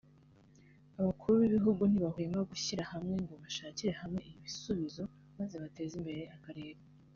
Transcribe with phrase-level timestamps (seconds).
[0.99, 5.03] abakuru b’ibi bihugu ntibahwema gushyira hamwe ngo bashakire hamwe ibisubizo
[5.37, 6.79] maze bateze imbere akarere